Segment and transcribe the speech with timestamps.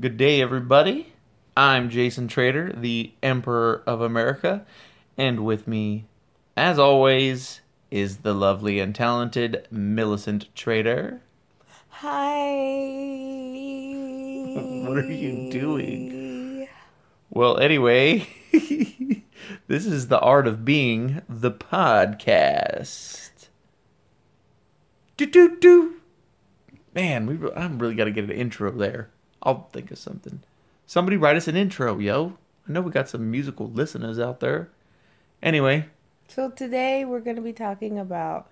[0.00, 1.12] Good day, everybody.
[1.56, 4.64] I'm Jason Trader, the Emperor of America,
[5.16, 6.04] and with me,
[6.56, 11.20] as always, is the lovely and talented Millicent Trader.
[11.88, 12.44] Hi.
[14.86, 16.68] What are you doing?
[17.30, 18.28] Well, anyway,
[19.66, 23.48] this is the art of being the podcast.
[25.16, 25.94] Do do do.
[26.94, 29.10] Man, we I'm really got to get an intro there.
[29.42, 30.40] I'll think of something.
[30.86, 32.36] Somebody write us an intro, yo.
[32.68, 34.68] I know we got some musical listeners out there.
[35.42, 35.86] Anyway,
[36.28, 38.48] So today we're going to be talking about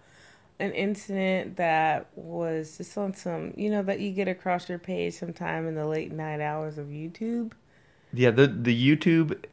[0.59, 5.15] an incident that was just on some, you know, that you get across your page
[5.15, 7.53] sometime in the late night hours of YouTube.
[8.13, 9.45] yeah, the the YouTube,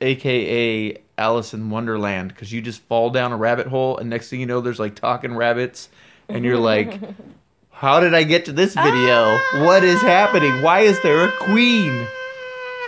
[0.00, 4.40] aka Alice in Wonderland, because you just fall down a rabbit hole, and next thing
[4.40, 5.88] you know, there's like talking rabbits,
[6.28, 6.98] and you're like,
[7.80, 9.38] "How did I get to this video?
[9.64, 10.60] What is happening?
[10.62, 12.06] Why is there a queen?"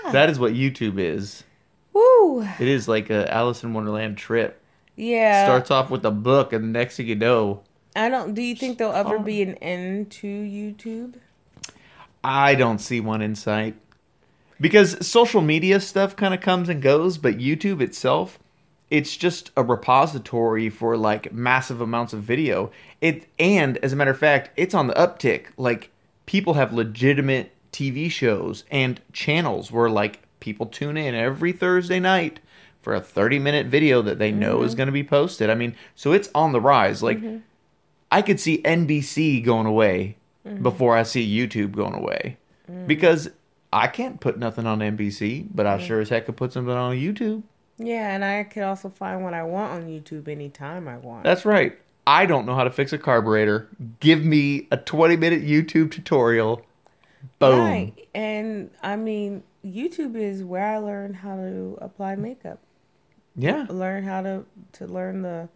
[0.04, 0.12] Ah.
[0.12, 1.44] That is what YouTube is.
[1.94, 2.42] Woo!
[2.42, 4.62] It is like a Alice in Wonderland trip.
[4.94, 5.44] Yeah.
[5.46, 7.62] Starts off with a book, and the next thing you know,
[7.94, 9.22] I don't, do you think there'll ever oh.
[9.22, 11.14] be an end to YouTube?
[12.24, 13.76] I don't see one in sight.
[14.60, 18.38] Because social media stuff kind of comes and goes, but YouTube itself,
[18.92, 22.70] it's just a repository for like massive amounts of video.
[23.00, 25.46] It and as a matter of fact, it's on the uptick.
[25.56, 25.90] Like
[26.26, 32.40] people have legitimate TV shows and channels where like people tune in every Thursday night
[32.82, 34.76] for a 30 minute video that they know is mm-hmm.
[34.76, 35.48] going to be posted.
[35.48, 37.02] I mean, so it's on the rise.
[37.02, 37.38] Like mm-hmm.
[38.10, 40.62] I could see NBC going away mm-hmm.
[40.62, 42.36] before I see YouTube going away.
[42.86, 43.30] Because
[43.72, 46.94] I can't put nothing on NBC, but I sure as heck could put something on
[46.94, 47.42] YouTube.
[47.78, 51.24] Yeah, and I could also find what I want on YouTube anytime I want.
[51.24, 51.78] That's right.
[52.06, 53.68] I don't know how to fix a carburetor.
[54.00, 56.62] Give me a 20 minute YouTube tutorial.
[57.38, 57.58] Boom.
[57.60, 57.92] Right.
[58.14, 62.58] And I mean, YouTube is where I learned how to apply makeup.
[63.36, 63.66] Yeah.
[63.68, 65.48] Learn how to to learn the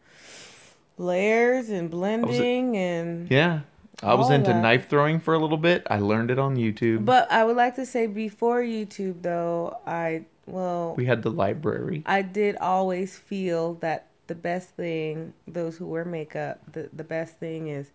[0.98, 3.60] layers and blending and Yeah.
[4.02, 4.60] I was into that.
[4.60, 5.86] knife throwing for a little bit.
[5.88, 7.04] I learned it on YouTube.
[7.06, 12.02] but I would like to say before YouTube though, I well we had the library.
[12.06, 17.38] I did always feel that the best thing, those who wear makeup, the, the best
[17.38, 17.90] thing is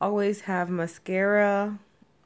[0.00, 1.78] always have mascara,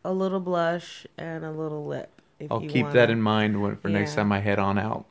[0.05, 2.11] a little blush, and a little lip.
[2.41, 5.05] If I'll keep wanna- that in mind when, for next time I head on out.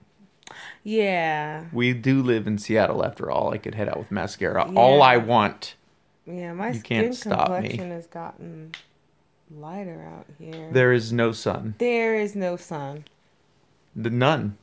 [0.83, 1.65] Yeah.
[1.73, 3.53] We do live in Seattle after all.
[3.53, 5.75] I could head out with mascara all I want.
[6.25, 7.55] Yeah, my You skin can't stop me.
[7.69, 8.71] complexion has gotten
[9.55, 10.69] lighter out here.
[10.71, 11.75] There is no sun.
[11.77, 13.05] there is no sun.
[13.95, 14.57] The none.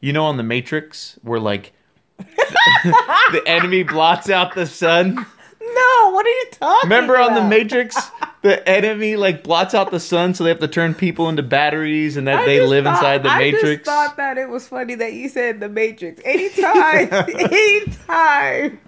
[0.00, 1.72] You know, on the Matrix, where like
[2.18, 5.14] the enemy blots out the sun.
[5.60, 7.44] No, what are you talking Remember on the?
[7.44, 7.96] Matrix,
[8.42, 12.16] the enemy like blots out the sun, so they have to turn people into batteries,
[12.16, 13.38] and that I they live thought- inside the Matrix?
[13.38, 13.84] I Matrix.
[13.84, 16.22] just thought that it was funny that you said the Matrix.
[16.24, 17.08] Anytime,
[17.52, 18.80] anytime.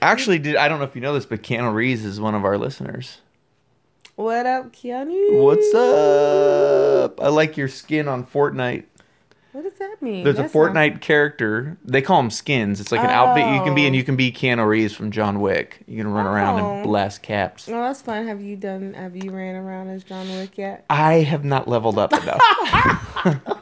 [0.00, 2.44] Actually, did I don't know if you know this, but Keanu Reeves is one of
[2.44, 3.18] our listeners.
[4.14, 5.42] What up, Keanu?
[5.42, 7.20] What's up?
[7.20, 8.84] I like your skin on Fortnite.
[9.58, 10.22] What does that mean?
[10.22, 11.76] There's That's a not- Fortnite character.
[11.84, 12.80] They call them skins.
[12.80, 13.86] It's like an outfit you can be, Oh.
[13.88, 15.80] and you can be Keanu Reeves from John Wick.
[15.88, 16.82] You can run around and Oh.
[16.84, 17.68] blast caps.
[17.68, 18.28] Oh, that's fun.
[18.28, 18.94] Have you done?
[18.94, 20.84] Have you ran around as John Wick yet?
[20.88, 22.40] I have not leveled up enough.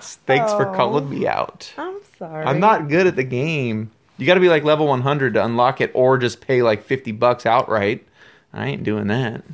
[0.00, 0.74] Thanks for Oh.
[0.74, 1.72] calling me out.
[1.78, 2.44] I'm sorry.
[2.44, 3.92] I'm not good at the game.
[4.18, 7.12] You got to be like level 100 to unlock it, or just pay like 50
[7.12, 8.04] bucks outright.
[8.52, 9.44] I ain't doing that.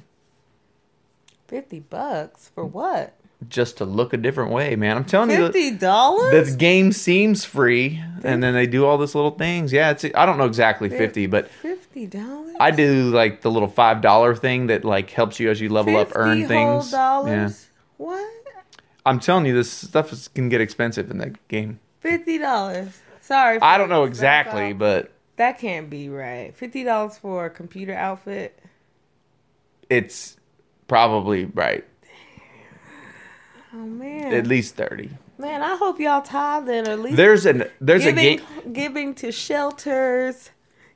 [1.49, 3.13] fifty bucks for what?
[3.49, 4.97] Just to look a different way, man.
[4.97, 6.51] I'm telling you, Fifty dollars?
[6.51, 9.73] the game seems free, and then they do all this little things.
[9.73, 12.55] Yeah, it's I don't know exactly 50, but fifty dollars.
[12.61, 15.97] I do like the little five dollar thing that like helps you as you level
[15.97, 16.93] up, earn things.
[16.93, 17.69] Yeah, dollars.
[17.97, 18.31] What?
[19.05, 21.81] I'm telling you, this stuff is, can get expensive in that game.
[22.01, 23.01] Fifty dollars.
[23.23, 23.59] Sorry.
[23.61, 26.57] I don't know exactly, but that can't be right.
[26.57, 28.61] Fifty dollars for a computer outfit.
[29.91, 30.37] it's
[30.87, 31.85] probably right.
[33.75, 34.33] Oh man.
[34.35, 35.11] At least thirty.
[35.39, 38.73] man, I hope y'all tithing or at least There's an there's a giving game.
[38.73, 40.51] giving to shelters.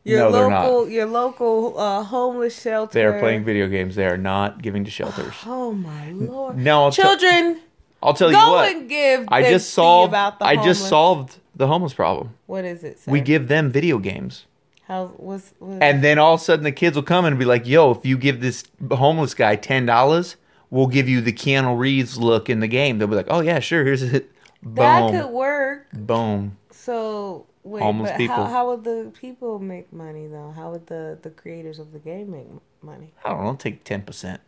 [0.05, 0.67] Your No, they're not.
[0.67, 2.93] local your local uh, homeless shelter.
[2.93, 3.97] They are playing video games.
[3.97, 5.35] They are not giving to shelters.
[5.47, 6.57] Oh my lord.
[6.59, 7.61] No, I'll, Children,
[8.03, 8.71] I'll tell you go what.
[8.73, 9.25] and give.
[9.29, 10.15] I just solved.
[10.15, 12.35] I just solved the homeless problem.
[12.47, 13.01] What is it?
[13.01, 13.11] Sir?
[13.11, 14.45] We give them video games.
[14.87, 17.67] How what's And then all of a sudden the kids will come and be like,
[17.67, 18.63] yo, if you give this
[18.93, 20.37] homeless guy $10,
[20.71, 22.99] we'll give you the Keanu Reeves look in the game.
[22.99, 24.31] They'll be like, oh, yeah, sure, here's it.
[24.63, 25.91] that could work.
[25.93, 26.57] Boom.
[26.71, 28.37] So wait, Homeless but people.
[28.37, 30.53] How, how would the people make money though?
[30.55, 32.47] How would the the creators of the game make
[32.83, 33.13] money?
[33.25, 34.39] I don't know, take 10%.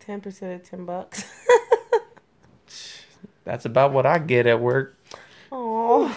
[0.00, 1.24] Ten percent of ten bucks.
[3.44, 4.98] That's about what I get at work.
[5.52, 6.08] Oh,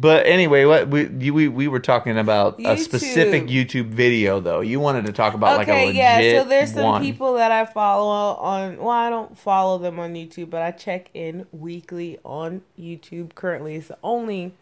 [0.00, 4.60] But anyway, what we you, we we were talking about a specific YouTube video though.
[4.60, 6.40] You wanted to talk about like a okay, yeah.
[6.40, 7.02] So there's some one.
[7.02, 8.76] people that I follow on.
[8.76, 13.34] Well, I don't follow them on YouTube, but I check in weekly on YouTube.
[13.34, 14.54] Currently, it's the only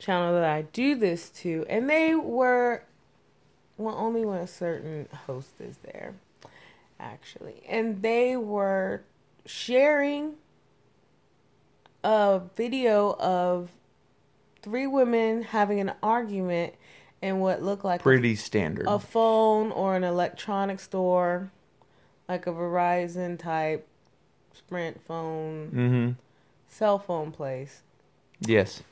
[0.00, 2.82] channel that I do this to, and they were
[3.76, 6.16] well only when a certain host is there,
[6.98, 9.02] actually, and they were
[9.46, 10.34] sharing
[12.02, 13.70] a video of
[14.62, 16.74] three women having an argument
[17.20, 18.86] in what looked like a Pretty standard.
[18.86, 21.50] a phone or an electronic store,
[22.28, 23.86] like a Verizon type
[24.54, 26.10] Sprint phone, mm-hmm.
[26.68, 27.82] cell phone place.
[28.40, 28.82] Yes.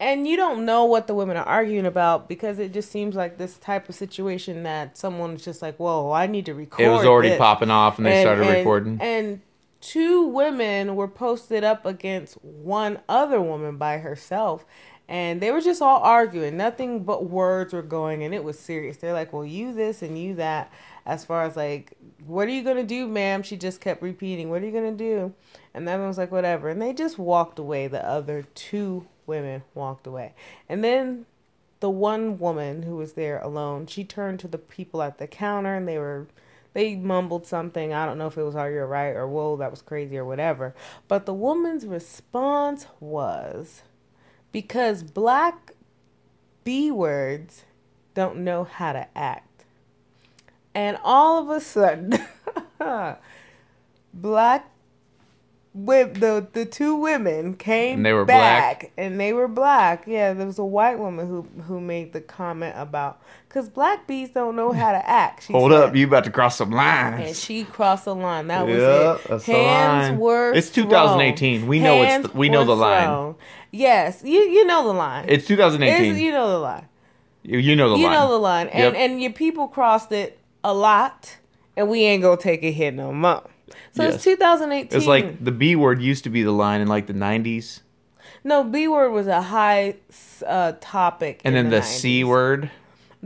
[0.00, 3.38] And you don't know what the women are arguing about because it just seems like
[3.38, 7.06] this type of situation that someone's just like, "Whoa, I need to record." It was
[7.06, 8.98] already this." popping off and they started and, recording.
[9.00, 9.40] And
[9.80, 14.64] two women were posted up against one other woman by herself.
[15.08, 16.56] And they were just all arguing.
[16.56, 18.96] Nothing but words were going, and it was serious.
[18.96, 20.72] They're like, well, you this and you that.
[21.04, 21.92] As far as like,
[22.26, 23.42] what are you to do, ma'am?
[23.42, 25.34] She just kept repeating, what are you to do?
[25.74, 26.70] And everyone was like, whatever.
[26.70, 27.86] And they just walked away.
[27.86, 30.32] The other two women walked away.
[30.68, 31.26] And then
[31.80, 35.74] the one woman who was there alone, she turned to the people at the counter
[35.74, 36.26] and they were
[36.72, 37.92] they mumbled something.
[37.92, 40.24] I don't know if it was "Are you right?" or "Whoa, that was crazy" or
[40.24, 40.74] whatever.
[41.08, 43.82] But the woman's response was,
[44.54, 45.72] "Because black
[46.62, 47.64] b words
[48.14, 49.64] don't know how to act,"
[50.74, 52.14] and all of a sudden,
[54.14, 54.70] black
[55.76, 58.92] with the the two women came And they were back black?
[58.96, 60.04] and they were black.
[60.06, 64.30] Yeah, there was a white woman who who made the comment about because black bees
[64.30, 65.48] don't know how to act.
[65.48, 65.80] Hold said.
[65.80, 67.26] up, you about to cross some lines.
[67.26, 68.46] And she crossed the line.
[68.46, 69.42] That was it.
[69.52, 70.86] Hands were It's thrown.
[70.86, 71.66] 2018.
[71.66, 73.04] We know it's the- we know the line.
[73.04, 73.34] thrown.
[73.74, 75.24] Yes, you you know the line.
[75.28, 76.04] It's 2018.
[76.04, 76.86] It's- you know the line.
[77.42, 78.12] you, you know the you line.
[78.12, 78.68] You know the line.
[78.68, 78.94] And Yep.
[78.96, 81.36] and your people crossed it a lot,
[81.76, 83.42] and we ain't gonna take a hit no more.
[83.92, 84.14] So Yes.
[84.16, 84.96] it's 2018.
[84.96, 87.80] It's like the B word used to be the line in like the 90s,
[88.44, 89.96] no B word was a high
[90.46, 91.84] uh, topic, and then the, 90s.
[91.84, 92.70] C word.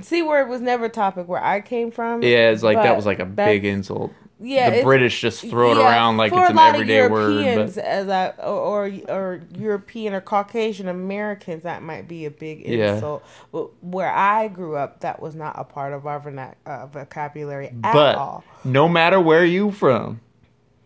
[0.01, 2.23] C word was never a topic where I came from.
[2.23, 4.13] Yeah, it's like that was like a big insult.
[4.41, 7.33] Yeah, the British just throw it Yeah, around like it's an lot of everyday word.
[7.45, 12.31] Europeans, But as I, or, or or European or Caucasian Americans, that might be a
[12.31, 12.95] big Yeah.
[12.95, 13.25] insult.
[13.53, 17.75] But where I grew up, that was not a part of our vernac- uh, vocabulary
[17.83, 18.45] at but all.
[18.65, 20.21] no matter where you from,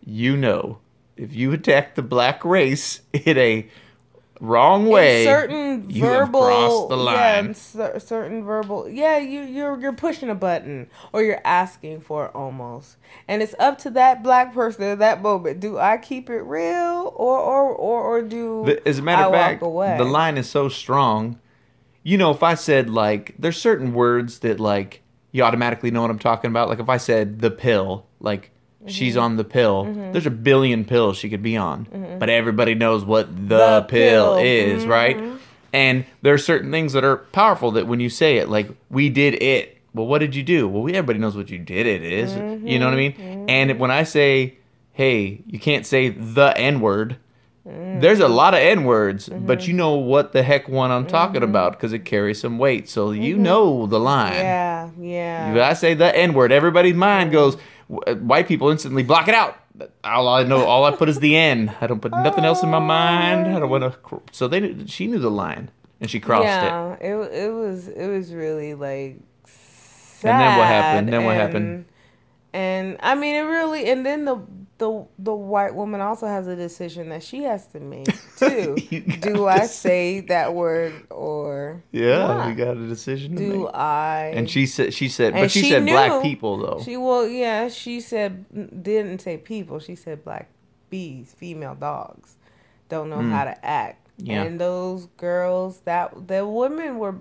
[0.05, 0.79] you know
[1.15, 3.67] if you attack the black race in a
[4.43, 7.45] wrong way, In certain you have verbal, crossed the yeah, line.
[7.47, 12.25] in cer- certain verbal, yeah, you you're you're pushing a button or you're asking for
[12.25, 12.97] it almost,
[13.27, 15.59] and it's up to that black person at that moment.
[15.59, 19.27] Do I keep it real or or or, or do The- as a matter I
[19.27, 21.39] of fact, the line is so strong.
[22.03, 25.01] You know, if I said like, there's certain words that like
[25.31, 26.67] you automatically know what I'm talking about.
[26.69, 28.51] Like if I said the pill, like
[28.83, 28.89] Mm-hmm.
[28.89, 29.85] she's on the pill.
[30.11, 31.87] There's a billion pills she could be on,
[32.19, 33.75] but everybody knows what the, Mm-hmm.
[33.75, 34.43] The pill, pill.
[34.43, 34.77] Mm-hmm.
[34.77, 35.17] is, right?
[35.71, 39.09] And there are certain things that are powerful that when you say it, like we
[39.09, 39.77] did it.
[39.93, 40.67] Well, what did you do?
[40.67, 41.85] Well, we, everybody knows what you did.
[41.87, 42.33] It is.
[42.35, 43.13] You know what I mean?
[43.13, 43.45] Mm-hmm.
[43.49, 44.57] And when I say,
[44.91, 47.17] "Hey, you can't say the N word,"
[47.65, 51.43] there's a lot of N words, but you know what the heck one I'm talking
[51.43, 52.89] about because it carries some weight.
[52.89, 54.33] So you know the line.
[54.33, 55.53] yeah, yeah.
[55.53, 57.55] If I say the N word, everybody's mind goes.
[57.87, 59.59] White people instantly block it out.
[60.03, 61.75] All I know, all I put is the N.
[61.81, 63.47] I don't put nothing else in my mind.
[63.47, 64.21] I don't want to.
[64.31, 66.47] So they, she knew the line, and she crossed it.
[66.47, 67.15] yeah, it.
[67.33, 70.31] it was it was really like sad.
[70.31, 71.13] And then what happened?
[71.13, 71.85] Then what happened?
[72.53, 73.89] And I mean, it really.
[73.89, 74.39] And then the
[74.77, 78.75] the the white woman also has a decision that she has to make too.
[79.21, 82.47] Do I say that word or Yeah, not?
[82.47, 83.75] we got a decision to do make.
[83.75, 84.31] I?
[84.35, 86.81] And she said, she said, but she, she said black people though.
[86.83, 88.45] She well, yeah, she said
[88.83, 89.79] didn't say people.
[89.79, 90.49] She said black
[90.89, 92.35] bees, female dogs,
[92.89, 94.07] don't know how to act.
[94.19, 94.27] Mm.
[94.27, 94.43] Yeah.
[94.43, 97.15] And those girls, that the women were,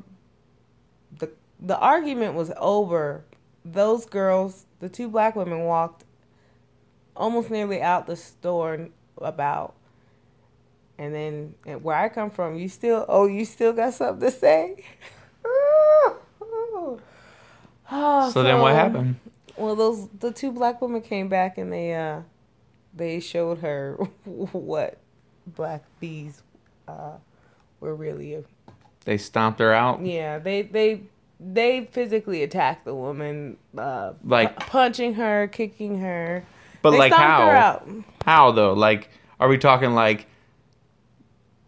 [1.18, 1.30] the
[1.60, 3.24] the argument was over.
[3.64, 6.04] Those girls, the two black women, walked
[7.16, 8.88] almost nearly out the store
[9.18, 9.74] about.
[10.98, 14.30] And then and where I come from, you still oh you still got something to
[14.34, 14.84] say.
[15.44, 17.00] Oh,
[18.32, 19.16] so then what happened?
[19.56, 22.20] well, those the two black women came back and they uh
[22.94, 24.98] they showed her what
[25.46, 26.42] black bees
[26.88, 27.12] uh
[27.80, 28.44] were really.
[29.04, 30.04] They stomped her out.
[30.04, 31.02] Yeah, they they
[31.40, 36.44] they physically attacked the woman, uh, Like- pu- punching her, kicking her.
[36.82, 38.04] But They like how?
[38.26, 38.72] How though?
[38.74, 39.08] Like,
[39.40, 40.26] Are we talking like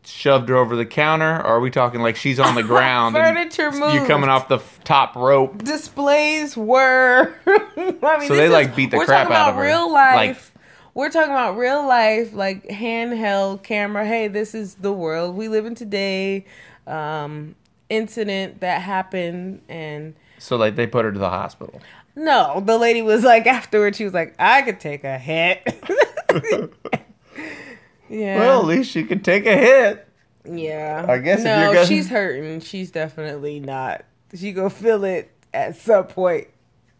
[0.06, 3.16] shoved her over the counter, or are we talking like she's on the ground?
[3.16, 3.24] and
[3.56, 5.64] Furniture You coming off the f- top rope?
[5.64, 7.32] displays were.
[7.46, 9.62] I mean, So they, is- like, beat the crap out of her.
[9.62, 10.52] Real Like- life.
[10.92, 14.04] we're talking about real life, like handheld camera.
[14.06, 16.44] Hey, this is the world we live in today.
[16.86, 17.54] Um,
[17.88, 21.80] incident that happened, and So like they put her to the hospital.
[22.16, 23.96] No, the lady was like afterwards.
[23.96, 25.62] She was like, I could take a hit.
[28.08, 28.38] yeah.
[28.38, 30.08] Well, at least she could take a hit.
[30.44, 31.06] Yeah.
[31.08, 32.60] I guess if no, gonna- she's hurting.
[32.60, 34.04] She's definitely not.
[34.34, 36.48] She gonna feel it at some point.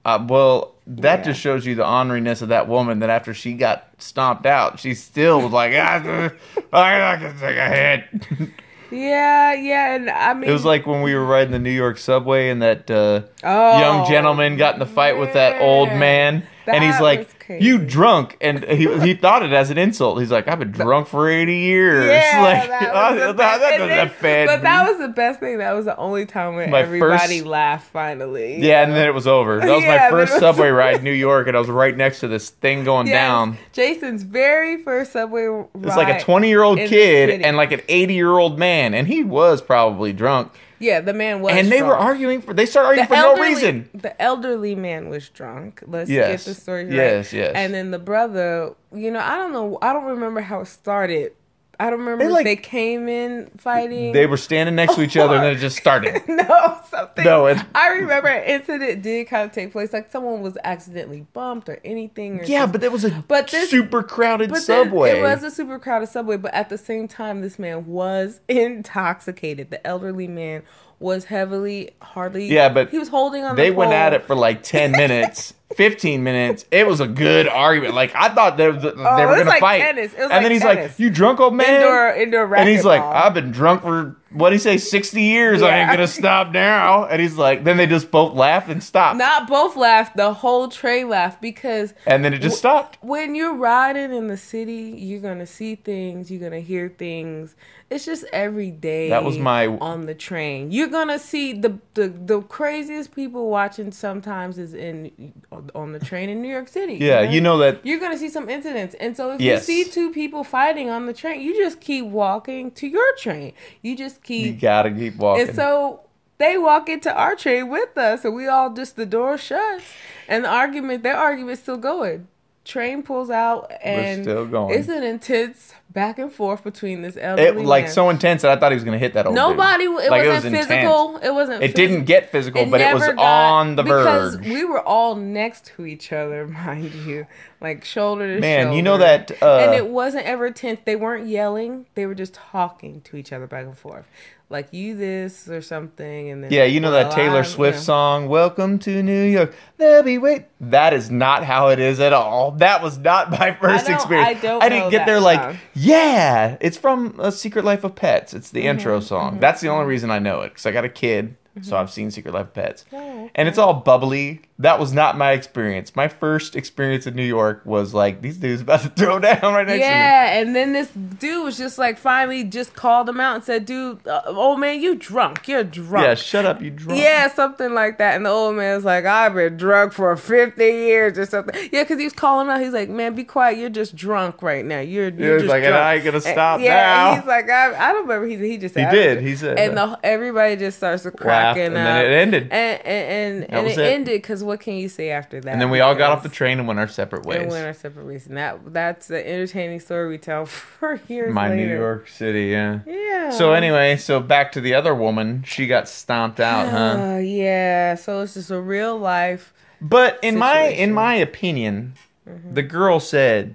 [0.05, 1.25] Uh, well, that Yeah.
[1.25, 2.99] just shows you the honoriness of that woman.
[3.01, 6.31] That after she got stomped out, she still was like, ah,
[6.73, 8.51] "I can take a hit."
[8.95, 11.99] Yeah, yeah, and I mean, It was like when we were riding the New York
[11.99, 15.99] subway, and that uh, oh, young gentleman got in the fight with that old man.
[15.99, 17.65] man, and he's like, crazy.
[17.65, 20.21] "You drunk?" And he he thought it as an insult.
[20.21, 23.61] He's like, "I've been drunk for eighty years." Yeah, like, that, was the best.
[23.61, 25.59] that doesn't then- offend But that was the best thing.
[25.59, 27.91] That was the only time when My everybody first- laughed.
[27.93, 29.61] Finally, Yeah, and then it was over.
[29.61, 31.97] That was Yeah, my first was- subway ride in New York, and I was right
[31.97, 33.59] next to this thing going Yes, down.
[33.73, 35.67] Jason's very first subway ride.
[35.83, 39.07] It's like a 20 year old kid and like an 80 year old man, and
[39.07, 40.53] he was probably drunk.
[40.85, 41.55] Yeah, the man was.
[41.55, 43.89] and they were arguing for, they started arguing The for no reason.
[43.95, 45.83] The elderly man was drunk.
[45.87, 46.45] Let's Yes.
[46.45, 46.95] get the story right.
[46.95, 47.53] Yes, yes.
[47.55, 51.33] And then the brother, you know, I don't know, I don't remember how it started.
[51.81, 54.13] I don't remember They, like- they came in fighting.
[54.13, 56.23] They were standing next to each other, and then it just started.
[56.29, 57.25] no, something.
[57.25, 61.27] No, it's- I remember an incident did kind of take place, like someone was accidentally
[61.33, 62.41] bumped or anything.
[62.41, 62.73] Or Yeah, something.
[62.73, 65.19] but that was a But this- super crowded But then subway.
[65.19, 69.71] it was a super crowded subway, but at the same time, this man was intoxicated.
[69.71, 70.63] The elderly man
[71.01, 72.47] was heavily, hardly.
[72.47, 73.57] Yeah, but he was holding on.
[73.57, 76.67] they the went at it for like 10 minutes, 15 minutes.
[76.71, 77.95] It was a good argument.
[77.95, 79.81] Like, I thought they, they Oh, were was going to like fight.
[79.81, 80.13] tennis.
[80.13, 80.91] It was and like then he's tennis.
[80.93, 81.75] like, You drunk, old man?
[81.75, 83.01] indoor indoor and he's like.
[83.03, 85.63] I've been drunk for what do you say, sixty years.
[85.63, 87.07] I ain't gonna stop now.
[87.07, 89.17] And he's like, then they just both laugh and stop.
[89.17, 90.13] Not both laugh.
[90.15, 92.99] The whole train laughed because and then it just stopped.
[93.01, 97.55] when you're riding in the city, you're gonna see things, you're gonna hear things.
[97.91, 99.11] It's just every day.
[99.11, 100.73] That was my- on the train.
[100.73, 103.93] You're gonna see the the, the craziest people watching.
[103.93, 105.33] Sometimes is in
[105.75, 106.95] on the train in New York City.
[106.95, 107.85] Yeah, you know that.
[107.87, 109.69] You're gonna see some incidents, and so if Yes.
[109.69, 113.53] you see two people fighting on the train, you just keep walking to your train.
[113.83, 115.49] You just You gotta keep walking.
[115.49, 116.01] and so
[116.39, 119.85] they walk into our train with us, and we all just the door shuts,
[120.29, 122.29] and the argument, their argument's still going.
[122.65, 124.79] Train pulls out, and still going.
[124.79, 127.93] It's an intense back and forth between this it like man.
[127.93, 129.35] so intense that I thought he was gonna hit that old.
[129.35, 129.43] dude.
[129.43, 130.67] Nobody, it Like, wasn't intense.
[130.67, 131.17] physical.
[131.23, 131.61] It wasn't.
[131.61, 131.63] Physical.
[131.63, 134.05] It phys- didn't get physical, but it was got- on the verge.
[134.05, 137.27] because we were all next to each other, mind you,
[137.61, 138.77] like shoulder to Man, shoulder.
[138.77, 139.31] you know that.
[139.41, 140.81] Uh, and it wasn't ever tense.
[140.85, 141.87] They weren't yelling.
[141.95, 144.05] They were just talking to each other back and forth,
[144.51, 146.31] like you this or something.
[146.31, 147.83] And then yeah, you know that Taylor I- Swift yeah.
[147.85, 150.45] song, "Welcome to New York." There'll be wait.
[150.61, 152.53] That is not how it is at all.
[152.53, 154.29] That was not my first don't- experience.
[154.29, 155.59] I don't I didn't know get there like, song.
[155.85, 158.35] Yeah, it's from A Secret Life of Pets.
[158.35, 159.39] It's the Mm-hmm, intro song.
[159.41, 162.11] That's the only reason I know it because I got a kid, so I've seen
[162.11, 164.43] Secret Life of Pets, Oh, and it's all bubbly.
[164.61, 165.97] That was not my experience.
[165.97, 169.67] My first experience in New York was like these dudes about to throw down right
[169.67, 169.79] next to me.
[169.81, 173.67] Yeah, and then this dude was just like finally just called him out and said,
[173.67, 175.49] "Dude, uh, old man, you drunk?
[175.49, 177.01] You're drunk." Yeah, shut up, you drunk.
[177.01, 178.15] Yeah, something like that.
[178.15, 181.55] And the old man's like, I've been drunk for 50 years or something.
[181.73, 182.61] Yeah, because he was calling him out.
[182.61, 183.59] He's like, man, be quiet.
[183.59, 184.79] You're just drunk right now.
[184.79, 185.75] You're, you're just like, and.
[185.75, 187.15] I ain't gonna And- stop yeah, now.
[187.17, 188.27] he's like, I, I don't remember.
[188.29, 189.21] He, he just He said, did.
[189.21, 191.83] He said And the, everybody just starts to cracking and up.
[191.85, 192.43] then it ended.
[192.53, 193.93] And, and, and, and it, it.
[193.93, 195.51] ended because what can you say after that?
[195.51, 197.43] And then we all got off the train and went our separate ways.
[197.43, 198.27] and went our separate ways.
[198.27, 201.67] And that, that's the entertaining story we tell for years My later.
[201.67, 202.81] New York City, yeah.
[202.87, 203.31] Yeah.
[203.31, 205.43] So anyway, so back to the other woman.
[205.47, 207.15] She got stomped out, huh?
[207.15, 207.95] Uh, yeah.
[207.95, 209.53] So it's just a real life.
[209.81, 213.55] But in my in my opinion, the girl said,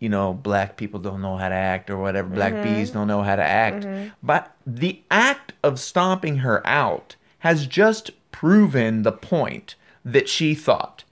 [0.00, 2.28] you know, black people don't know how to act or whatever.
[2.28, 3.86] Black bees don't know how to act.
[4.22, 9.74] But the act of stomping her out has just proven the point
[10.12, 11.04] that she thought.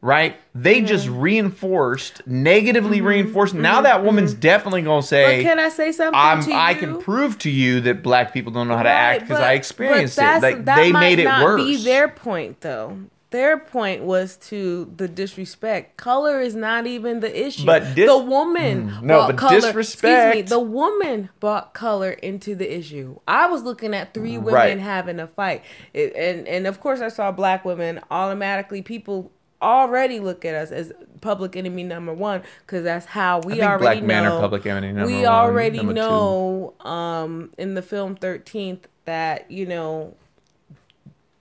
[0.00, 0.36] Right?
[0.52, 0.86] They mm-hmm.
[0.86, 3.06] just reinforced, negatively mm-hmm.
[3.06, 3.54] reinforced.
[3.54, 3.84] Now mm-hmm.
[3.84, 6.56] that woman's definitely gonna But say, can I say something I'm, to you?
[6.56, 9.38] I can prove to you that black people don't know how to Right, act because
[9.38, 10.42] I experienced it.
[10.42, 11.62] Like that they might made it not worse.
[11.62, 12.98] Be their point though.
[13.32, 15.96] Their point was to the disrespect.
[15.96, 17.66] Color is not even the issue.
[17.66, 19.60] But dis- the woman Mm, no, but color.
[19.60, 20.48] disrespect- Excuse me.
[20.48, 23.18] The woman brought color into the issue.
[23.26, 24.78] I was looking at three women Right.
[24.78, 25.62] having a fight,
[25.92, 28.00] it, and and of course I saw black women.
[28.10, 33.62] Automatically, people already look at us as public enemy number one because that's how we
[33.62, 34.36] already black men know.
[34.36, 39.50] are public enemy number we one, already number know um, in the film Thirteenth that
[39.50, 40.14] you know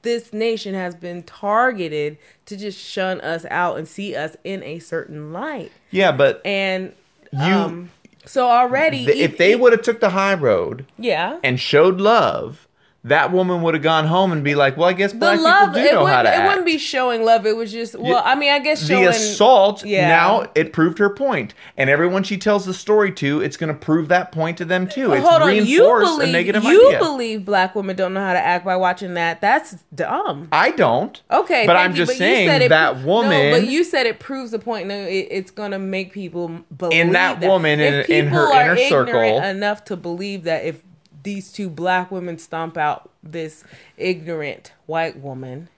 [0.03, 4.79] this nation has been targeted to just shun us out and see us in a
[4.79, 6.93] certain light, Yeah, but and
[7.31, 7.91] You- um,
[8.25, 11.39] so already th- if they would have took the high road yeah.
[11.43, 12.67] and showed love,
[13.03, 15.73] that woman would have gone home and be like, "Well, I guess the black love
[15.73, 17.45] people do know how to it act." wouldn't be showing love.
[17.45, 20.07] It was just well i mean i guess showing the assault yeah.
[20.07, 21.53] now it proved her point.
[21.77, 24.87] And everyone she tells the story to it's going to prove that point to them
[24.87, 25.13] too.
[25.13, 26.99] It's hold on you believe a negative you idea.
[26.99, 29.41] believe black women don't know how to act by watching that.
[29.41, 30.47] That's dumb.
[30.51, 31.21] I don't.
[31.31, 34.19] Okay, but i'm you, just you saying it that woman No, but you said it
[34.19, 34.87] proves the point.
[34.87, 38.61] No, it, it's gonna make people believe In that woman, If in- in her are
[38.63, 40.83] inner ignorant circle- enough to believe that if
[41.23, 43.63] these two black women stomp out this
[43.97, 45.69] ignorant white woman,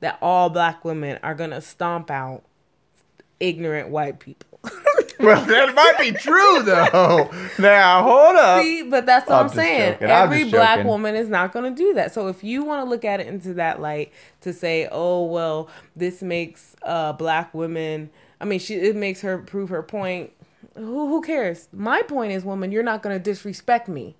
[0.00, 2.42] that all black women are gonna stomp out
[3.38, 4.46] ignorant white people.
[5.20, 9.48] well that might be true though now hold up See, but that's what I'm I'm,
[9.54, 9.92] saying.
[9.94, 10.10] joking.
[10.10, 10.86] I'm Every black joking.
[10.88, 12.12] woman is not going to do that.
[12.12, 15.68] So if you want to look at it into that light to say, "Oh, well,
[15.96, 20.32] this makes uh black women I mean, she it makes her prove her point."
[20.76, 21.68] Who who cares?
[21.72, 24.14] My point is, woman, you're not going to disrespect me.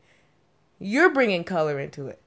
[0.81, 2.21] You're bringing color into it.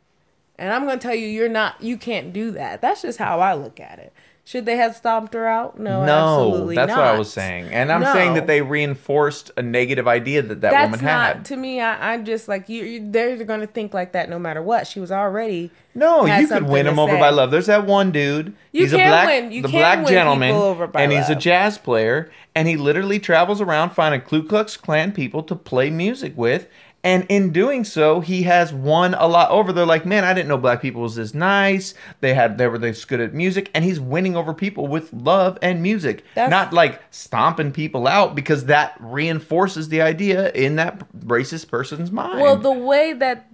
[0.58, 2.80] And I'm going to tell you you're not you can't do that.
[2.82, 4.14] That's just how I look at it.
[4.46, 5.80] Should they have stomped her out?
[5.80, 6.12] No, no
[6.44, 6.98] absolutely that's not.
[6.98, 8.12] what i was saying and i'm No.
[8.12, 11.80] saying that they reinforced a negative idea that that That's woman not had to me.
[11.80, 12.84] I, I'm just like you.
[12.84, 14.86] you they're going to think like that no matter what.
[14.86, 15.72] She was already.
[15.96, 17.52] No, you could win to him over by love.
[17.52, 18.54] There's that one dude.
[18.74, 21.12] You he's a can black, win- you the can black win gentleman, over by and
[21.14, 25.56] he's a jazz player, and he literally travels around finding Ku Klux Klan people to
[25.56, 26.68] play music with.
[27.06, 29.74] And in doing so, he has won a lot over.
[29.74, 31.94] They're like, man, I didn't know black people was this nice.
[32.22, 35.58] They had they were this good at music, and he's winning over people with love
[35.62, 41.00] and music, That's- not like stomping people out because that reinforces the idea in that
[41.20, 42.42] racist person's mind.
[42.42, 43.48] Well, the way that.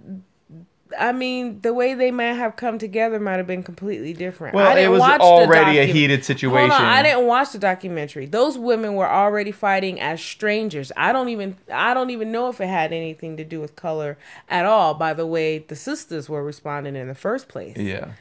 [0.98, 4.54] I mean, the way they might have come together might have been completely different.
[4.54, 6.70] Well, I didn't it was watch the already a docu- heated Hold situation.
[6.72, 8.26] on, I didn't watch the documentary.
[8.26, 10.90] Those women were already fighting as strangers.
[10.96, 14.18] I don't even I don't even know if it had anything to do with color
[14.48, 14.94] at all.
[14.94, 17.76] By the way, the sisters were responding in the first place.
[17.76, 18.12] yeah.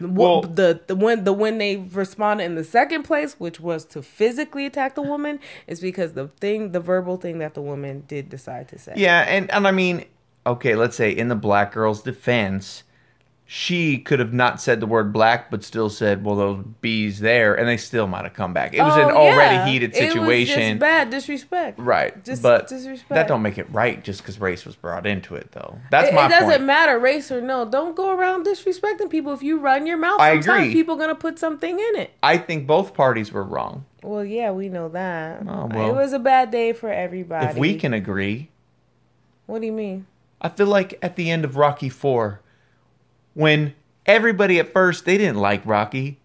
[0.00, 3.84] Well, Well- the the when the when they responded in the second place, which was
[3.86, 8.04] to physically attack the woman, is because the thing, the verbal thing that the woman
[8.08, 8.94] did decide to say.
[8.96, 10.04] Yeah, and and I mean,
[10.46, 12.82] okay, let's say in the black girl's defense,
[13.46, 17.54] she could have not said the word black, but still said, "Well, those bees there,"
[17.54, 18.72] and they still might have come back.
[18.72, 19.66] It was an Oh, already yeah.
[19.66, 21.78] heated It was situation, just bad disrespect.
[21.78, 22.24] right?
[22.24, 23.10] Just but disrespect.
[23.10, 25.78] that don't make it right just because race was brought into it, though.
[25.90, 26.64] That's It, my it doesn't point.
[26.64, 27.66] matter race or no.
[27.66, 29.34] Don't go around disrespecting people.
[29.34, 30.72] If you run your mouth, I sometimes agree.
[30.72, 32.12] people gonna put something in it.
[32.22, 33.84] I think both parties were wrong.
[34.02, 35.42] Well, yeah, we know that.
[35.46, 35.90] Oh, well.
[35.90, 37.46] it was a bad day for everybody.
[37.46, 38.48] If we can agree,
[39.44, 40.06] what do you mean?
[40.40, 42.40] I feel like at the end of Rocky Four,
[43.34, 43.74] when
[44.06, 46.20] everybody at first they didn't like Rocky,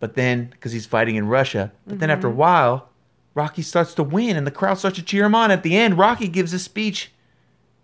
[0.00, 2.38] but then because he's fighting in Russia, but then after a mm-hmm.
[2.38, 2.88] while,
[3.34, 5.50] Rocky starts to win and the crowd starts to cheer him on.
[5.50, 7.12] At the end, Rocky gives a speech,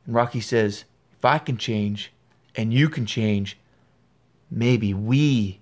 [0.05, 0.85] and Rocky says,
[1.17, 2.13] "If I can change,
[2.55, 3.59] and you can change,
[4.51, 5.61] maybe we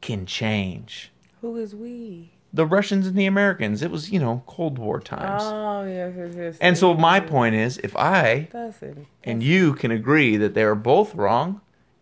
[0.00, 2.30] can change." Who is we?
[2.54, 3.82] The Russians and the Americans.
[3.82, 5.42] It was you know Cold War times.
[5.44, 6.58] Oh yes, yes, yes.
[6.60, 8.98] and so my point is, if I That's it.
[9.24, 11.60] and you can agree that they are both wrong,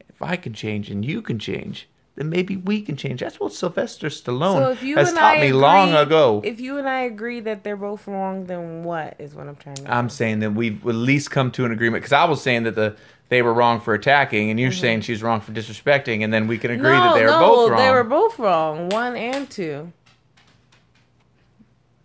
[0.08, 3.20] if I can change and you can change, then maybe we can change.
[3.20, 6.42] That's what Sylvester Stallone So if you has and taught I me agree, long ago.
[6.44, 9.76] If you and I agree that they're both wrong, then what is what I'm trying
[9.76, 9.94] to.
[9.94, 12.74] I'm saying that we've at least come to an agreement because I was saying that
[12.74, 12.96] the
[13.28, 16.58] they were wrong for attacking, and you're saying she's wrong for disrespecting, and then we
[16.58, 17.40] can agree that they were Mm-hmm.
[17.40, 17.78] both wrong.
[17.78, 19.92] They were both wrong, one and two.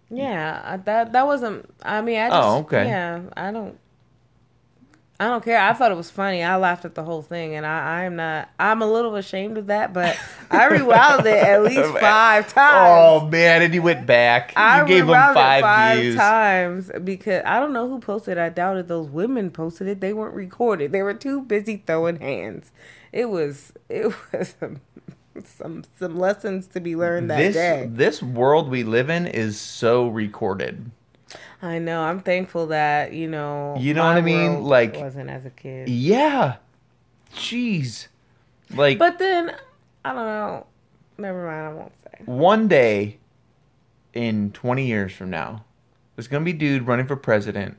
[0.09, 1.69] Yeah, I, that that wasn't.
[1.81, 2.47] I mean, I oh, just.
[2.47, 2.87] Oh, okay.
[2.87, 3.77] Yeah, I don't.
[5.17, 5.57] I don't care.
[5.57, 6.43] I thought it was funny.
[6.43, 8.49] I laughed at the whole thing, and I, I am not.
[8.59, 10.19] I'm a little ashamed of that, but
[10.51, 13.23] I rewound it at least five oh, times.
[13.23, 14.51] Oh man, and you went back.
[14.57, 16.15] I you gave rewound it five, five views.
[16.17, 18.37] times because I don't know who posted.
[18.37, 18.41] it.
[18.41, 20.01] I doubted those women posted it.
[20.01, 20.91] They weren't recorded.
[20.91, 22.73] They were too busy throwing hands.
[23.13, 24.55] It was it was
[25.43, 27.87] some, some lessons to be learned that This day.
[27.89, 30.91] this world we live in is so recorded.
[31.61, 32.01] I know.
[32.03, 33.75] I'm thankful that you know.
[33.79, 34.63] You know what I mean?
[34.63, 35.89] Like- wasn't as a kid.
[35.89, 36.57] Yeah,
[37.35, 38.07] jeez,
[38.73, 39.51] like But then
[40.03, 40.65] I don't know.
[41.17, 41.65] Never mind.
[41.65, 42.23] I won't say.
[42.25, 43.17] one day
[44.13, 45.63] in 20 years from now,
[46.15, 47.77] there's going to be a dude running for president,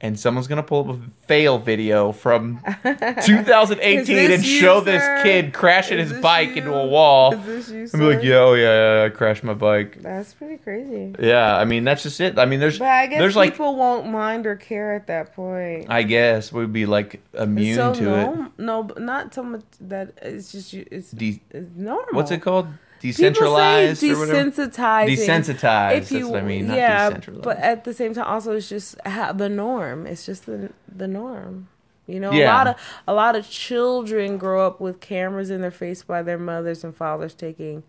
[0.00, 2.60] and someone's gonna pull up a fail video from
[3.24, 4.84] 2018 Is this and you, show sir?
[4.84, 6.56] this kid crashing Is his bike you?
[6.56, 7.32] into a wall.
[7.32, 10.02] Is you, And be like, yo, yeah, oh yeah, I crashed my bike.
[10.02, 11.14] That's pretty crazy.
[11.18, 12.38] Yeah, I mean that's just it.
[12.38, 15.34] I mean, there's But I guess there's like people won't mind or care at that
[15.34, 15.86] point.
[15.88, 20.52] I guess we'd be like immune so to norm- No, not so much that it's
[20.52, 20.74] just.
[20.74, 21.10] It's.
[21.10, 22.06] De- it's normal.
[22.12, 22.68] what's it called?
[23.00, 25.16] People say Decentralized desensitizing.
[25.16, 25.96] Desensitized.
[25.98, 26.66] If you, that's what I mean.
[26.68, 27.44] Not yeah, decentralized.
[27.44, 30.06] but at the same time, also it's just ha- the norm.
[30.06, 31.68] It's just the the norm.
[32.06, 32.76] You know, a lot of
[33.08, 36.94] a lot of children grow up with cameras in their face by their mothers and
[36.94, 37.82] fathers taking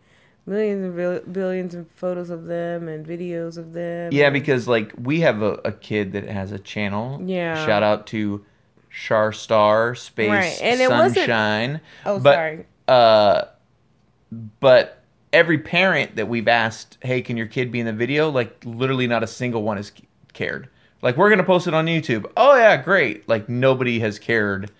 [0.46, 4.12] millions and bil- billions of photos of them and videos of them.
[4.12, 7.22] Yeah, and- because like we have a, a kid that has a channel.
[7.24, 7.64] Yeah.
[7.66, 8.44] Shout out to
[8.90, 11.82] Char Star Space Right, and it wasn't- Sunshine.
[12.06, 12.66] oh, but, sorry.
[12.88, 13.42] Uh,
[14.60, 14.97] but
[15.34, 18.30] every parent that we've asked, hey, can your kid be in the video?
[18.30, 19.92] Like literally, not a single one has
[20.34, 20.70] cared.
[21.02, 22.30] Like we're gonna post it on YouTube.
[22.36, 23.28] Oh yeah, great.
[23.30, 24.72] Like nobody has cared.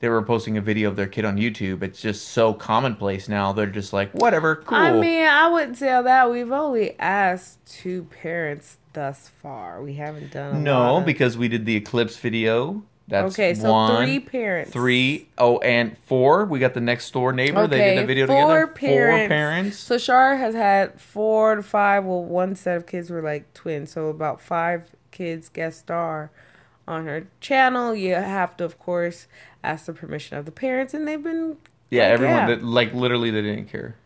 [0.00, 1.82] They were posting a video of their kid on YouTube.
[1.82, 3.52] It's just so commonplace now.
[3.52, 4.76] They're just like, whatever, cool.
[4.76, 6.30] I mean, I wouldn't say that.
[6.30, 9.82] We've only asked two parents thus far.
[9.82, 12.82] We haven't done No, of- because we did the eclipse video.
[13.06, 14.06] That's okay, so one.
[14.06, 14.72] three parents.
[14.72, 15.28] Three.
[15.36, 16.46] Oh, and four.
[16.46, 17.66] We got the next door neighbor.
[17.66, 18.66] they did a video four together.
[18.68, 19.22] Parents.
[19.22, 19.78] Four parents.
[19.78, 22.04] So Shar has had four to five.
[22.04, 26.30] Well, one set of kids were like twins, so about five kids guest star
[26.88, 27.94] on her channel.
[27.94, 29.26] You have to, of course,
[29.62, 31.58] ask the permission of the parents, and they've been.
[31.90, 32.36] yeah, like, everyone.
[32.36, 32.46] yeah.
[32.46, 33.96] That, like literally, they didn't care.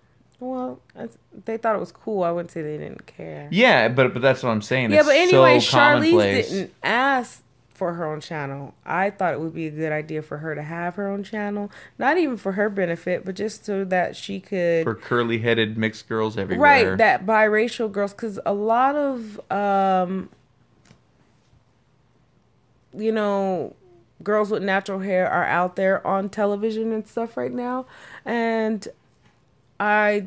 [0.41, 0.81] Well,
[1.45, 2.23] they thought it was cool.
[2.23, 3.49] I wouldn't say they didn't care.
[3.51, 4.91] Yeah, but but that's what I'm saying.
[4.93, 7.43] Yeah, It's but anyway, so Charlize didn't ask
[7.79, 8.75] for her own channel.
[8.85, 11.71] I thought it would be a good idea for her to have her own channel,
[11.97, 16.37] not even for her benefit, but just so that she could for curly-headed mixed girls
[16.37, 16.91] everywhere.
[16.91, 20.29] right that biracial girls because a lot of um
[22.93, 23.77] you know
[24.25, 27.87] girls with natural hair are out there on television and stuff right now
[28.25, 28.89] and
[29.79, 30.27] i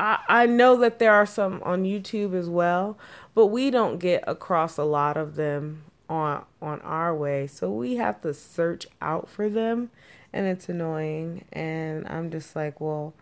[0.00, 2.96] i i know that there are some on youtube as well
[3.34, 7.96] but we don't get across a lot of them on on our way so we
[7.96, 9.90] have to search out for them
[10.32, 13.14] and it's annoying and i'm just like well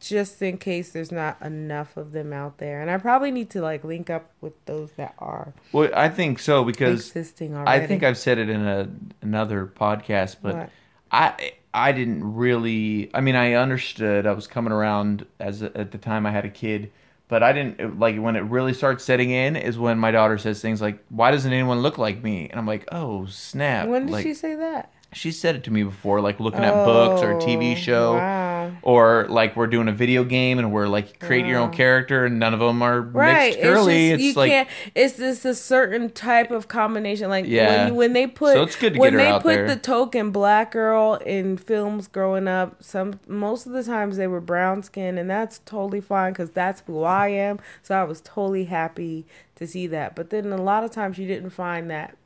[0.00, 2.80] just in case there's not enough of them out there.
[2.80, 6.38] And I probably need to like link up with those that are Well, I think
[6.38, 7.84] so because existing already.
[7.84, 8.88] I think I've said it in a
[9.22, 10.70] another podcast, but What?
[11.12, 13.10] I I didn't really.
[13.14, 14.26] I mean, I understood.
[14.26, 16.90] I was coming around as a, at the time I had a kid,
[17.30, 20.60] but I didn't like when it really starts setting in is when my daughter says
[20.60, 24.12] things like, "Why doesn't anyone look like me?" And I'm like, "Oh snap!" When did
[24.12, 24.92] like, she say that?
[25.12, 28.12] she said it to me before, like looking at books or a TV Oh, show.
[28.14, 28.49] Wow.
[28.82, 31.72] Or like we're doing a video game and we're like create your own oh.
[31.72, 33.50] character and none of them are Right.
[33.50, 34.10] mixed girly.
[34.10, 34.68] It's, It's, you like can't.
[34.94, 37.28] It's just a certain type of combination.
[37.28, 37.84] Like Yeah.
[37.84, 39.66] when you, when they put So it's good to when get they put there.
[39.68, 42.82] the token black girl in films growing up.
[42.82, 46.82] Some most of the times they were brown skin, and that's totally fine because that's
[46.86, 47.58] who I am.
[47.82, 50.16] So I was totally happy to see that.
[50.16, 52.16] But then a lot of times you didn't find that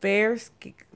[0.00, 0.36] fair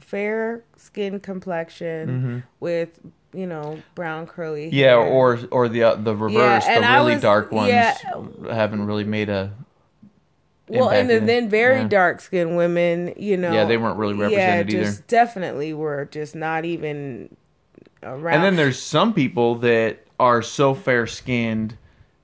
[0.01, 2.39] fair skin complexion mm-hmm.
[2.59, 2.99] with
[3.37, 4.75] you know brown curly Mm-hmm.
[4.77, 7.97] Yeah, or or the uh, the reverse, and the really was- dark ones yeah.
[8.51, 9.53] haven't really made a.
[10.69, 11.89] Well, and then, then very yeah.
[11.89, 13.53] dark skinned women, you know.
[13.53, 15.05] Yeah, they weren't really represented yeah, either.
[15.07, 17.37] definitely were just not even
[18.03, 18.35] around.
[18.35, 21.79] And then there's some people that are so fair skinned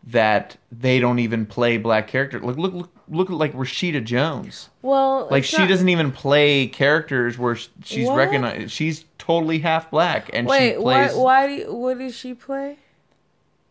[0.08, 2.42] that they don't even play black characters.
[2.42, 4.70] Look, look, look, look like Rashida Jones.
[4.82, 8.16] well, Like she not- doesn't even play characters where she's What?
[8.16, 8.72] recognized.
[8.72, 11.14] She's totally half black, and Wait, she plays.
[11.14, 11.22] why?
[11.22, 11.46] Why?
[11.46, 12.78] Do you, what does she play?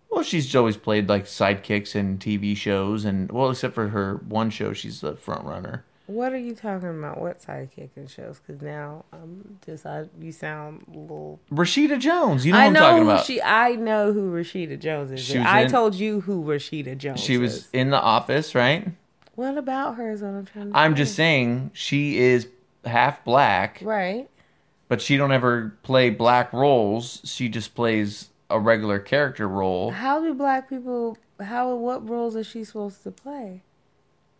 [0.09, 4.49] Well, she's always played like sidekicks in TV shows, and well, except for her one
[4.49, 5.83] show, she's the front runner.
[6.07, 7.19] What are you talking about?
[7.19, 8.39] What sidekick and shows?
[8.39, 11.39] Because now um, I'm just I, you sound a little.
[11.51, 13.25] Rashida Jones, you know I what I'm talking about.
[13.25, 13.41] she.
[13.41, 15.35] I know who Rashida Jones is.
[15.35, 17.19] I in- told you who Rashida Jones.
[17.19, 17.25] Is.
[17.25, 17.69] She was is.
[17.73, 18.87] in the office, right?
[19.35, 20.77] What about her is what I'm trying to.
[20.77, 22.47] I'm just saying she is
[22.85, 24.29] half black, right.
[24.91, 27.21] But she don't ever play black roles.
[27.23, 29.91] She just plays a regular character role.
[29.91, 31.17] How do black people?
[31.41, 31.73] How?
[31.75, 33.61] What roles is she supposed to play?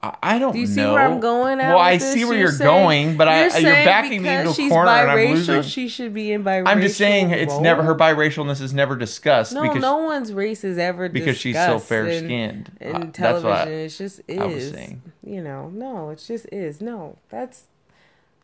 [0.04, 1.70] I, I don't Do you see where I'm going at?
[1.70, 2.12] Well, I this?
[2.12, 5.10] see where you're, saying- going, but I, you're backing me into a she's corner, and
[5.12, 5.62] I'm biracial, losing.
[5.62, 6.68] She should be in biracial.
[6.68, 7.62] I'm just saying it's role.
[7.62, 11.56] never her biracialness is never discussed No, because no one's race is ever because she's
[11.56, 12.72] so fair skinned.
[12.82, 14.38] In, uh, That's television, what I- it's just is.
[14.38, 15.02] I was saying.
[15.24, 16.82] You know, no, it just is.
[16.82, 17.68] No, that's.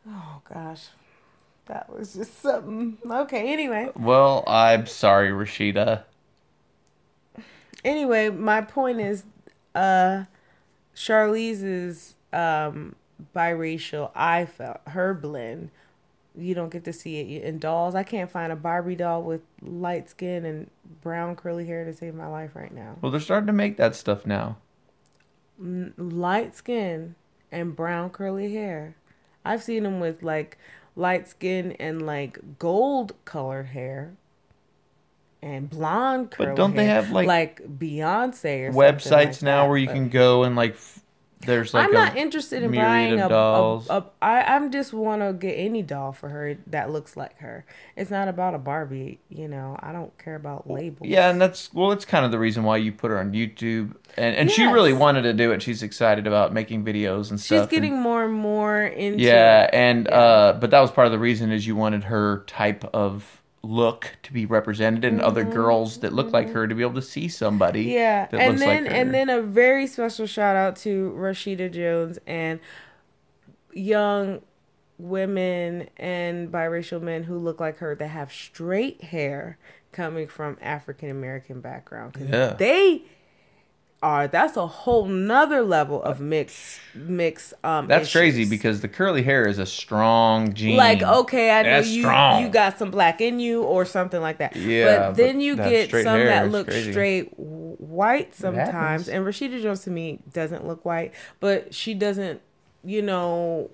[0.08, 0.86] Oh gosh,
[1.68, 2.98] that was just something.
[3.10, 6.04] Okay, anyway, Well, I'm sorry, Rashida.
[7.84, 9.24] anyway, my point is,
[9.76, 10.24] uh,
[10.96, 12.96] Charlize's um
[13.36, 14.12] biracial.
[14.16, 15.70] I felt her blend.
[16.36, 17.96] You don't get to see it in dolls.
[17.96, 20.70] I can't find a Barbie doll with light skin and
[21.02, 22.96] brown curly hair to save my life right now.
[23.02, 24.58] Well, they're starting to make that stuff now.
[25.60, 27.16] Light skin
[27.52, 28.96] and brown curly hair.
[29.44, 30.58] I've seen them with like
[30.98, 34.14] light skin and like gold colored hair
[35.42, 39.64] and blonde curly But don't they have, like, like Beyonce or something Websites like now
[39.64, 41.04] that, where you but- can go and like f-
[41.42, 43.88] there's like I'm not interested in buying a, a, dolls.
[43.90, 47.66] a, I I'm just want to get any doll for her that looks like her.
[47.96, 49.78] It's not about a Barbie, you know.
[49.80, 51.08] I don't care about labels.
[51.08, 53.96] Yeah, and that's well, that's kind of the reason why you put her on YouTube,
[54.18, 55.62] and and she really wanted to do it.
[55.62, 57.62] She's excited about making videos and she's stuff.
[57.64, 59.24] and- getting more and more into.
[59.24, 60.16] yeah, and Yeah.
[60.18, 63.37] uh, but that was part of the reason is you wanted her type of
[63.68, 67.02] look to be represented, and other girls that look like her to be able to
[67.02, 67.86] see somebody.
[67.86, 67.94] Mm-hmm.
[67.94, 72.60] Yeah, and then like and then a very special shout out to Rashida Jones and
[73.74, 74.42] young
[74.98, 79.58] women and biracial men who look like her that have straight hair
[79.92, 82.54] coming from African American background Yeah.
[82.54, 83.04] they
[84.02, 84.28] are.
[84.28, 87.54] That's a whole nother level of mix mix.
[87.64, 90.78] Um, That's crazy because the curly hair is a strong gene.
[90.78, 92.44] Like okay, I know you strong.
[92.44, 94.56] you got some black in you or something like that.
[94.56, 96.92] Yeah, but then but you get some that look crazy.
[96.92, 99.10] straight white sometimes.
[99.10, 102.42] And Rashida Jones to me doesn't look white, but she doesn't,
[102.84, 103.72] you know,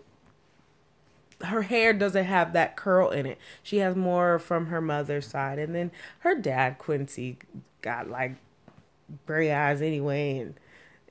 [1.41, 3.37] her hair doesn't have that curl in it.
[3.61, 7.37] She has more from her mother's side, and then her dad Quincy
[7.81, 8.35] got like
[9.25, 10.53] gray eyes anyway, and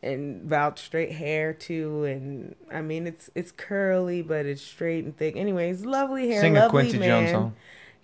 [0.03, 2.05] and about straight hair too.
[2.05, 5.37] And I mean, it's it's curly, but it's straight and thick.
[5.37, 7.09] Anyways, lovely hair, Sing a lovely Quincy man.
[7.09, 7.55] Jones song.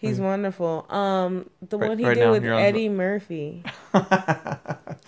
[0.01, 0.87] He's wonderful.
[0.90, 3.64] Um, the Right- one he right did now, with you're the- Eddie Murphy.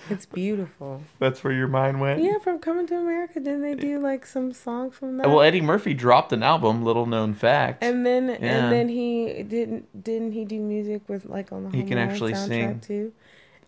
[0.09, 1.03] It's beautiful.
[1.21, 2.23] That's where your mind went.
[2.23, 5.29] Yeah, from Coming to America, didn't they do like some songs from that?
[5.29, 6.83] Well, Eddie Murphy dropped an album.
[6.85, 7.83] Little known fact.
[7.85, 8.37] and then Yeah.
[8.65, 11.99] and then he didn't didn't he do music with like on the He Home can
[11.99, 12.81] actually soundtrack sing.
[12.81, 13.13] too?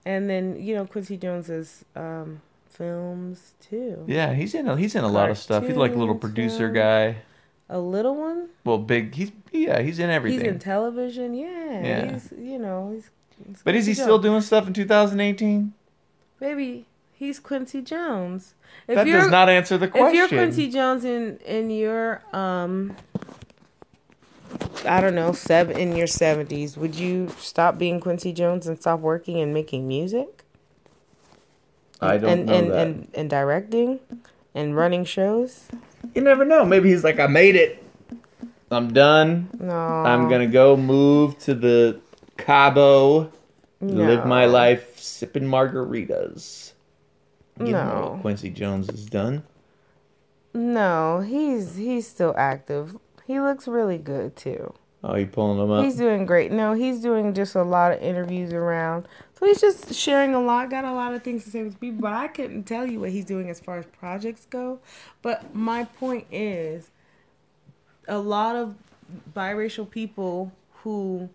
[0.04, 4.04] And then you know Quincy Jones's um, films too.
[4.06, 5.66] yeah, he's in a, he's in a lot of stuff.
[5.66, 7.12] He's like a little producer yeah.
[7.12, 7.16] guy.
[7.68, 8.48] A little one.
[8.64, 9.14] Well, big.
[9.14, 9.80] He's yeah.
[9.80, 10.40] He's in everything.
[10.40, 11.34] He's in television.
[11.34, 11.82] Yeah.
[11.82, 12.12] Yeah.
[12.12, 13.10] He's you know he's.
[13.46, 15.72] he's but is he Quincy still doing stuff in 2018?
[16.40, 18.54] Maybe he's Quincy Jones.
[18.88, 20.08] If that does not answer the question.
[20.08, 22.96] if you're Quincy Jones in in your um
[24.84, 29.00] I don't know, seven in your seventies, would you stop being Quincy Jones and stop
[29.00, 30.44] working and making music?
[32.00, 32.86] I don't and, know and, that.
[32.86, 34.00] and and directing
[34.54, 35.68] and running shows?
[36.14, 36.64] you never know.
[36.64, 37.82] Maybe he's like, I made it.
[38.70, 39.50] I'm done.
[39.60, 39.74] No.
[39.74, 42.00] I'm gonna go move to the
[42.38, 43.30] Cabo,
[43.80, 44.04] no.
[44.04, 46.72] live my life sipping margaritas.
[47.60, 48.10] You don't know No.
[48.14, 49.44] what Quincy Jones is done.
[50.54, 52.96] No, he's he's still active.
[53.32, 54.74] He looks really good too.
[55.02, 55.82] Oh, you pulling them up?
[55.82, 56.52] He's doing great.
[56.52, 59.08] No, he's doing just a lot of interviews around.
[59.38, 62.02] So he's just sharing a lot, got a lot of things to say with people.
[62.02, 64.80] But I couldn't tell you what he's doing as far as projects go.
[65.22, 66.90] But my point is
[68.06, 68.74] a lot of
[69.34, 71.30] biracial people who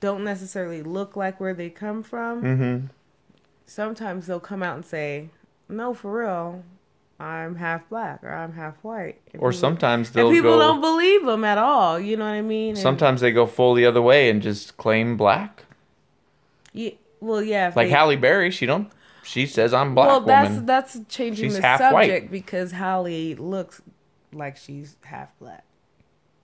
[0.00, 2.86] don't necessarily look like where they come from, mm-hmm.
[3.66, 5.28] sometimes they'll come out and say,
[5.68, 6.64] No, for real,
[7.22, 9.20] I'm half black or I'm half white.
[9.32, 10.58] And Or people- sometimes they'll and people go.
[10.58, 12.00] don't believe them at all.
[12.00, 12.70] You know what I mean?
[12.70, 15.64] And- Sometimes they go full the other way and just claim black.
[16.72, 17.72] Yeah, well, yeah.
[17.76, 18.90] Like they- Halle Berry, she don't.
[19.24, 20.66] She says I'm black well, that's woman.
[20.66, 22.30] that's changing She's the subject white.
[22.32, 23.80] because Halle looks
[24.32, 25.62] like she's half black.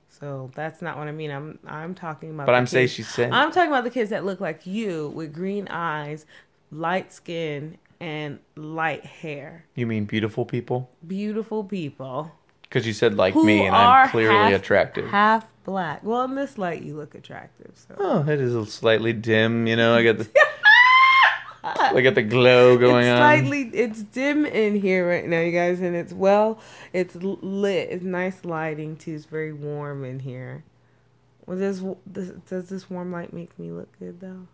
[0.08, 1.30] So that's not what I mean.
[1.32, 2.46] I'm I'm talking about.
[2.46, 3.32] But I'm saying kids- she's saying.
[3.32, 6.24] I'm talking about the kids that look like you with green eyes,
[6.70, 9.64] light skin, and light hair.
[9.74, 10.90] You mean beautiful people?
[11.06, 12.30] Beautiful people
[12.62, 15.08] Because you said like me, and I'm clearly half, attractive.
[15.08, 16.02] half black.
[16.04, 17.72] Well, in this light, you look attractive.
[17.74, 17.94] So.
[17.98, 19.66] Oh, it is a slightly dim.
[19.66, 20.28] You know, I got the.
[21.64, 23.18] I got the glow going it's on.
[23.18, 26.60] slightly it's dim in here right now you guys and it's well
[26.94, 30.62] it's lit it's nice lighting too it's very warm in here
[31.46, 34.46] well does this does this warm light make me look good though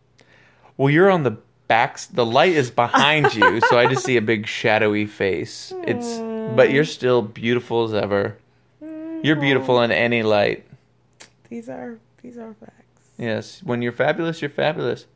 [0.76, 1.36] Well, you're on the
[1.68, 2.06] backs.
[2.06, 5.72] The light is behind you, so I just see a big shadowy face.
[5.86, 6.18] It's,
[6.54, 8.38] but you're still beautiful as ever.
[8.80, 10.66] You're beautiful in any light.
[11.48, 12.84] these are these are facts
[13.16, 15.06] Yes, when you're fabulous, you're fabulous.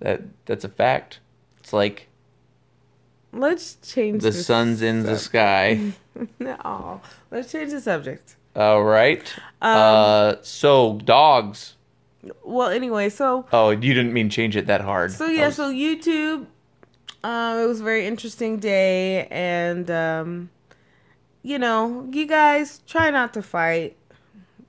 [0.00, 1.20] That that's a fact.
[1.58, 2.06] It's like
[3.32, 5.92] let's change the sun's in the sky.
[6.38, 9.22] no let's change the subject All right.
[9.60, 11.74] Um, uh, so dogs.
[12.44, 15.12] Well anyway so Oh, you didn't mean change it that hard.
[15.12, 16.46] So yeah, was- so YouTube,
[17.24, 20.50] um, it was a very interesting day, and um,
[21.42, 23.96] you know, you guys try not to fight.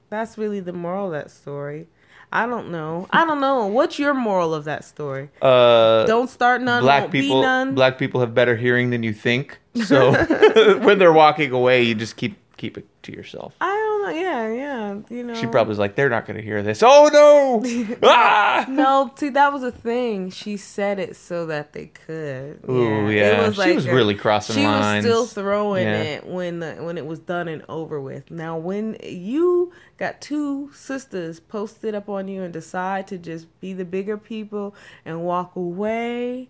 [0.10, 1.88] That's really the moral of that story.
[2.32, 3.08] I don't know.
[3.12, 3.66] I don't know.
[3.68, 5.30] What's your moral of that story?
[5.42, 6.84] Uh, Don't start none.
[6.84, 7.74] black people Be none.
[7.76, 9.60] black people have better hearing than you think.
[9.86, 10.12] So
[10.84, 13.56] when they're walking away, you just keep keep it to yourself.
[13.62, 13.72] I
[14.12, 14.20] don't.
[14.22, 15.00] Yeah, yeah.
[15.10, 15.34] You know.
[15.36, 17.98] She probably was like, "They're not going to hear this." Oh no!
[18.04, 18.66] ah!
[18.70, 20.30] No, see, that was a thing.
[20.32, 22.60] She said it so that they could.
[22.70, 23.52] Ooh, yeah.
[23.52, 25.06] She was a- really crossing She lines.
[25.06, 26.02] was still throwing Yeah.
[26.02, 28.30] it when the, when it was done and over with.
[28.32, 33.74] Now, when you got two sisters posted up on you and decide to just be
[33.74, 36.50] the bigger people and walk away,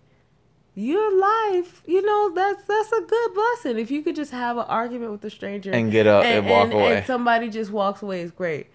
[0.74, 3.78] your life, you know, that's that's a good blessing.
[3.78, 6.72] If you could just have an argument with a stranger And get up and walk
[6.72, 6.96] away.
[6.98, 8.68] and somebody just walks away is great.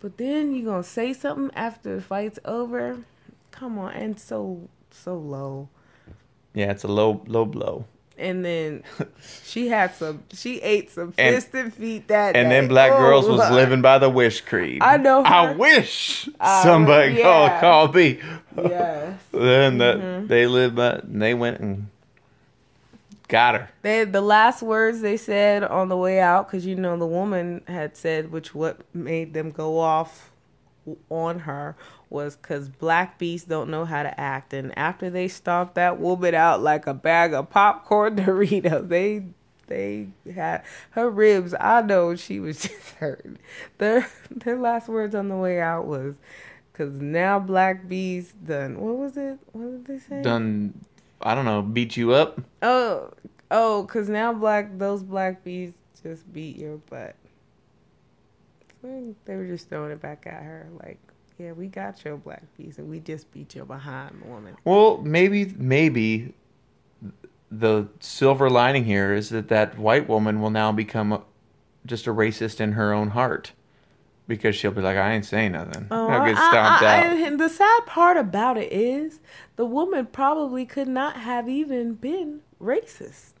[0.00, 2.98] But then you're gonna say something after the fight's over?
[3.50, 5.68] Come on, and so so low.
[6.54, 7.86] Yeah, it's a low low blow.
[8.16, 8.84] And then
[9.44, 10.22] she had some.
[10.32, 12.60] She ate some And- fist and feet that And day.
[12.60, 14.82] then Black Oh, Girls was living by the wish creed.
[14.82, 17.22] I know I wish Uh, somebody yeah.
[17.22, 18.20] called call me.
[18.56, 19.18] Yes.
[19.32, 20.26] then that Mm-hmm.
[20.28, 20.90] they lived by.
[21.02, 21.88] And they went and
[23.28, 23.70] got her.
[23.82, 27.62] They the last words they said on the way out because you know the woman
[27.66, 30.30] had said which what made them go off
[31.10, 31.74] on her
[32.14, 36.34] was because black beasts don't know how to act and after they stomped that woman
[36.34, 39.24] out like a bag of popcorn Doritos they
[39.66, 43.26] they had her ribs I know she was just hurt
[43.78, 46.14] their their last words on the way out was
[46.72, 50.72] because now black beasts done what was it what did they say Done.
[51.24, 51.62] I don't know.
[51.62, 52.40] Beat you up.
[52.60, 53.10] Oh,
[53.50, 55.72] oh, cause now black those black bees
[56.02, 57.16] just beat your butt.
[58.82, 60.98] They were just throwing it back at her, like,
[61.38, 64.56] yeah, we got your black bees, and we just beat your behind, woman.
[64.64, 66.34] Well, maybe maybe
[67.50, 71.22] the silver lining here is that that white woman will now become a,
[71.86, 73.52] just a racist in her own heart
[74.26, 75.86] because she'll be like, I ain't saying nothing.
[75.90, 77.16] Oh, I'll get Oh, I- I- out.
[77.18, 79.20] and the sad part about it is
[79.56, 83.33] the woman probably could not have even been racist.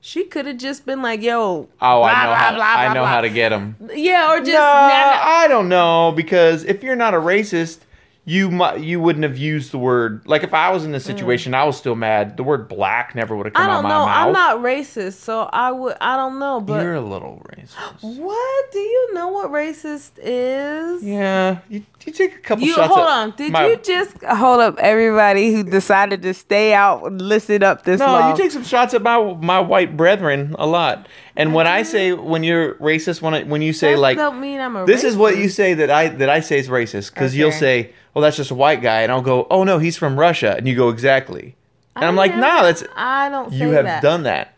[0.00, 2.54] She could have just been like, "Yo, oh, blah, I know blah, how.
[2.54, 3.76] blah, I know blah." how to get them.
[3.94, 5.20] Yeah, or just no, nah, nah.
[5.22, 7.80] I don't know because if you're not a racist,
[8.26, 11.54] you might you wouldn't have used the word like if I was in this situation,
[11.54, 12.36] I was still mad.
[12.36, 13.70] The word black never would have come Mm.
[13.70, 14.06] Out my know.
[14.06, 14.26] mouth.
[14.26, 15.96] I'm not racist, so I would.
[16.00, 17.74] I don't know, but you're a little racist.
[18.02, 18.72] What?
[18.72, 21.02] Do you know what racist is?
[21.02, 22.92] yeah, you, you take a couple You shots.
[22.94, 23.30] hold on.
[23.36, 24.78] Did my- you just hold up?
[24.78, 28.30] Everybody who decided to stay out and listen up this No, long.
[28.30, 31.08] you take some shots at my my white brethren a lot.
[31.36, 34.40] And when I say when you're racist, when I, when you say That like don't
[34.40, 34.84] mean I'm a.
[34.84, 37.92] this is what you say that I that I say is racist because you'll say,
[38.14, 40.66] "Well, that's just a white guy," and I'll go, "Oh no, he's from Russia," and
[40.66, 41.54] you go exactly.
[41.96, 43.50] And I'm like, I "No, never- that's I don't.
[43.50, 44.02] Say you have that.
[44.02, 44.56] done that."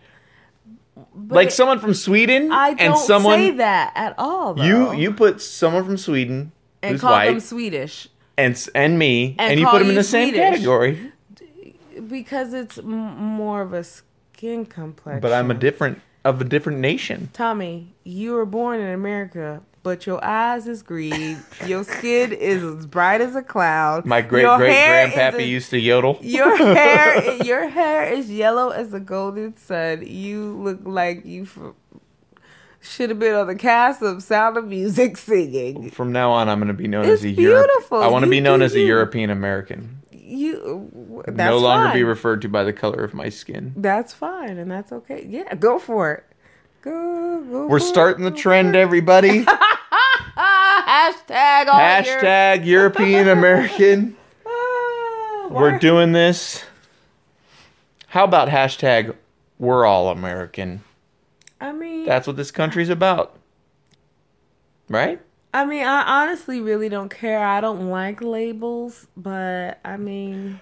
[1.14, 4.54] But like someone from Sweden I don't and someone say that at all.
[4.54, 8.08] Though, you you put someone from Sweden and who's call white them Swedish
[8.38, 11.12] and and me and and, you put them in the same category,
[12.08, 15.20] because it's m- more of a skin complexion.
[15.20, 17.30] but I'm a different of a different nation.
[17.32, 21.42] Tommy, you were born in America, but your eyes is green.
[21.66, 24.06] your skin is as bright as a cloud.
[24.06, 26.18] My great Your great grandpappy as- used to yodel.
[26.20, 30.04] Your hair, your hair is yellow as the golden sun.
[30.06, 31.58] You look like you f-
[32.80, 35.90] should have been on the cast of Sound of Music singing.
[35.90, 37.70] From now on, I'm going to be known It's as a Europe.
[37.92, 38.80] I want to be known as a.
[38.80, 40.01] European American.
[40.32, 41.96] You that's no longer fine.
[41.96, 43.74] be referred to by the color of my skin.
[43.76, 45.26] That's fine, and that's okay.
[45.28, 46.24] Yeah, go for it.
[46.82, 47.66] Go, go.
[47.66, 48.30] We're for starting it.
[48.30, 49.44] the trend, everybody.
[50.36, 52.20] Hashtag all year.
[52.20, 54.16] Hashtag European American.
[54.44, 56.64] Ah, We're doing this.
[58.06, 59.14] How about hashtag
[59.58, 60.82] We're all American?
[61.60, 63.36] I mean, That's what this country's about.
[64.88, 65.20] Right?
[65.54, 67.44] I mean, I honestly really don't care.
[67.44, 70.60] I don't like labels, but I mean,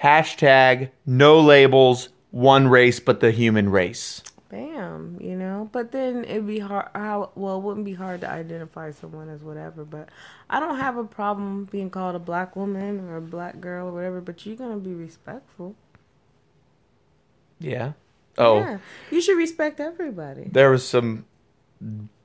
[0.00, 4.22] Hashtag no labels, one race but the human race.
[4.48, 5.68] bam, you know.
[5.72, 6.88] But then it'd be hard.
[6.94, 9.84] How well, it wouldn't be hard to identify someone as whatever.
[9.84, 10.08] But
[10.50, 13.92] I don't have a problem being called a black woman or a black girl or
[13.92, 14.20] whatever.
[14.20, 15.74] But you're gonna be respectful.
[17.58, 17.92] Yeah.
[18.38, 18.78] Oh, yeah,
[19.10, 20.48] you should respect everybody.
[20.50, 21.26] there was some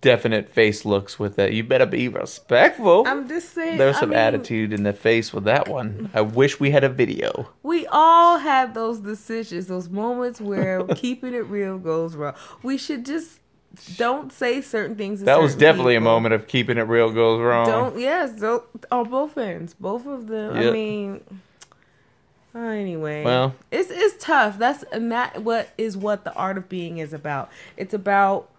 [0.01, 1.53] definite face looks with that.
[1.53, 3.03] You better be respectful.
[3.07, 3.77] I'm just saying.
[3.77, 6.09] There was I some mean, attitude in the face with that one.
[6.13, 7.49] I wish we had a video.
[7.63, 12.35] We all have those decisions, those moments where keeping it real goes wrong.
[12.63, 13.39] We should just
[13.95, 15.21] don't say certain things.
[15.21, 17.65] That was certain definitely a moment of keeping it real goes wrong.
[17.65, 20.55] Don't yes, don't on both ends, both of them.
[20.55, 21.23] I mean,
[22.55, 23.55] uh, anyway, Well.
[23.71, 24.57] it's it's tough.
[24.57, 27.49] That's and that what is what the art of being is about.
[27.75, 28.49] It's about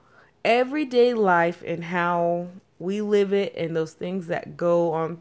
[0.49, 5.19] everyday life and how we live it and those things that go on,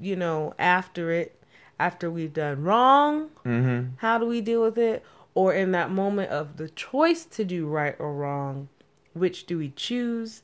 [0.00, 1.38] you know, after it,
[1.78, 3.96] after we've done wrong, Mm-hmm.
[3.98, 5.04] how do we deal with it?
[5.34, 8.68] Or in that moment of the choice to do right or wrong,
[9.14, 10.42] which do we choose?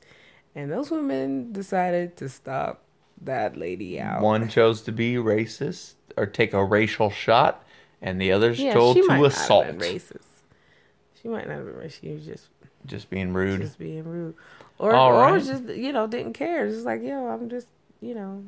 [0.55, 2.81] And those women decided to stop
[3.21, 4.21] that lady out.
[4.21, 7.63] One chose to be racist or take a racial shot,
[8.01, 9.65] and the others yeah, told to assault.
[9.65, 10.25] not have been racist.
[11.21, 12.01] She might not have been racist.
[12.01, 12.47] She was just
[12.89, 13.61] Just being rude.
[13.61, 14.35] just being rude,
[14.77, 15.43] or All or right.
[15.43, 16.67] just you know didn't care.
[16.67, 17.67] Just like yo, I'm just
[18.01, 18.43] you know.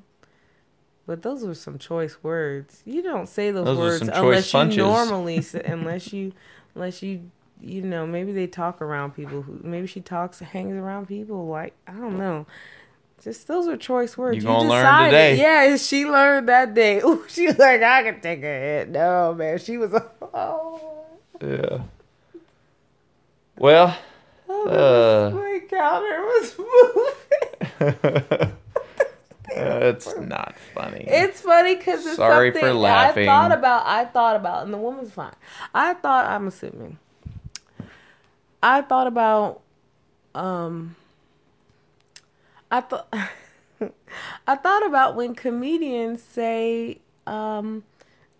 [1.08, 2.84] But those were some choice words.
[2.86, 4.78] You don't say those, Those words unless punches.
[4.78, 6.34] you normally say, unless you
[6.76, 7.30] unless you
[7.60, 11.74] you know maybe they talk around people who maybe she talks hangs around people like
[11.88, 12.46] I don't know.
[13.24, 14.38] Just those are choice words.
[14.38, 15.42] You gonna learn decided- today.
[15.42, 17.00] Yeah, she learned that day.
[17.02, 18.90] Ooh, she was like, I can take a hit.
[18.90, 19.94] No, man, she was.
[20.34, 21.04] Oh,
[21.42, 21.82] Yeah.
[23.58, 23.96] Well,
[24.68, 25.32] Uh.
[25.34, 26.56] my counter was
[27.80, 28.52] moving.
[29.50, 31.06] it's not funny.
[31.08, 33.28] It's funny because it's Sorry something for laughing.
[33.28, 33.86] I thought about.
[33.86, 35.34] I thought about, and the woman's fine.
[35.74, 36.98] I thought I'm assuming.
[38.64, 39.62] I thought about,
[40.36, 40.96] um.
[42.70, 43.14] I thought,
[44.48, 47.84] I thought about when comedians say, um,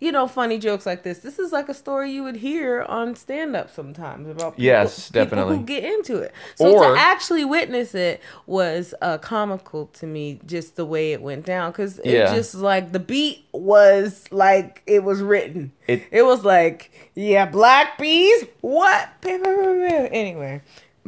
[0.02, 1.20] you know, funny jokes like this.
[1.20, 5.08] This is like a story you would hear on stand up sometimes about people, Yes,
[5.08, 5.56] people definitely.
[5.58, 6.32] who get into it.
[6.56, 11.22] So Or- to actually witness it was uh, comical to me, just the way it
[11.22, 12.34] went down, because it Yeah.
[12.34, 15.70] just like the beat was like it was written.
[15.86, 18.44] It- It, was like, yeah, black bees.
[18.60, 19.08] What?
[19.24, 20.62] Anyway,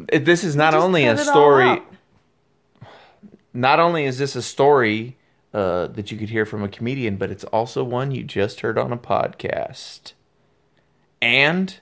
[0.08, 1.82] It- this is not only a cut it all story.
[3.52, 5.16] Not only is this a story
[5.54, 8.76] uh, that you could hear from a comedian, but it's also one you just heard
[8.76, 10.12] on a podcast.
[11.22, 11.78] And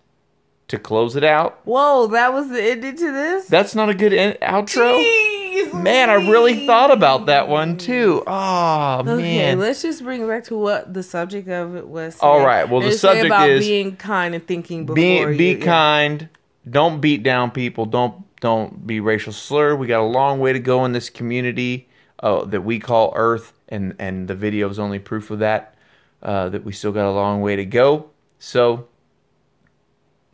[0.69, 3.47] to close it out, Whoa, that was the ending to this.
[3.47, 5.03] that's not a good en- outro.
[5.03, 8.23] Jeez Man, I really thought about that one too.
[8.27, 9.59] Oh Okay, man.
[9.59, 12.19] let's just bring it back to what the subject of it was.
[12.21, 15.19] All right, well, the Let's say subject about is being kind and thinking before be
[15.19, 15.37] you.
[15.37, 15.65] be yeah.
[15.65, 16.29] kind.
[16.69, 17.85] Don't beat down people.
[17.87, 19.75] Don't don't be racial slur.
[19.77, 21.89] We got a long way to go in this community
[22.21, 25.75] uh, that we call Earth, and and the video is only proof of that.
[26.23, 28.09] Uh, that we still got a long way to go.
[28.39, 28.87] So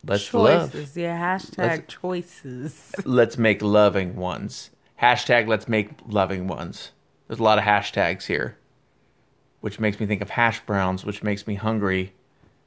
[0.05, 0.71] let's love.
[0.71, 0.95] choices.
[0.95, 2.95] Yeah, hashtag Let's- choices.
[3.05, 4.69] Let's make loving ones.
[5.01, 6.91] Hashtag let's make loving ones.
[7.27, 8.57] There's a lot of hashtags here,
[9.61, 12.11] which makes me think of hash browns, which makes me hungry.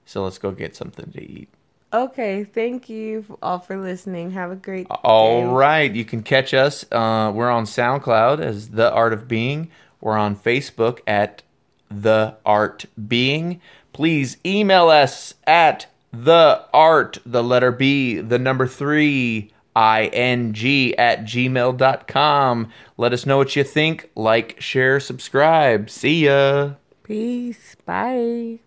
[0.07, 1.49] So let's go get something to eat.
[1.93, 4.31] Okay, thank you all for listening.
[4.31, 5.47] Have a great All day.
[5.53, 6.87] right, you can catch us.
[6.91, 9.71] Uh, we're on SoundCloud as The Art of Being.
[10.03, 11.43] We're on Facebook at
[11.91, 13.63] The Art Being.
[13.95, 20.51] Please email us at the art, the letter B, the number three, ing
[20.99, 22.69] at gmail.com.
[22.99, 24.11] Let us know what you think.
[24.15, 25.89] Like, share, subscribe.
[25.89, 26.73] See ya.
[27.05, 27.77] Peace.
[27.87, 28.59] Bye.